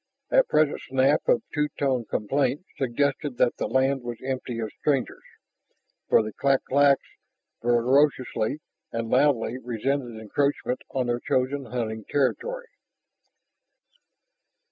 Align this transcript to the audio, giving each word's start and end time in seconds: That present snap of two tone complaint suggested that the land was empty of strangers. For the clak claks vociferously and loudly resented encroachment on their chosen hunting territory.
That 0.31 0.47
present 0.47 0.81
snap 0.81 1.21
of 1.29 1.43
two 1.53 1.67
tone 1.77 2.05
complaint 2.05 2.65
suggested 2.75 3.37
that 3.37 3.57
the 3.57 3.67
land 3.67 4.01
was 4.01 4.17
empty 4.25 4.57
of 4.57 4.71
strangers. 4.79 5.21
For 6.09 6.23
the 6.23 6.33
clak 6.33 6.63
claks 6.63 7.05
vociferously 7.61 8.61
and 8.91 9.09
loudly 9.11 9.59
resented 9.59 10.19
encroachment 10.19 10.81
on 10.89 11.05
their 11.05 11.19
chosen 11.19 11.65
hunting 11.65 12.05
territory. 12.09 12.69